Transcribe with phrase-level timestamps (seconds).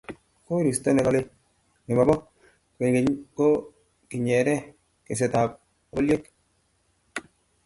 [0.47, 1.25] koristo nelolei
[1.87, 2.13] nemobo
[2.75, 3.47] kwekeny ko
[4.09, 4.55] kinyere
[5.05, 5.49] kesetab
[5.83, 6.23] appolyek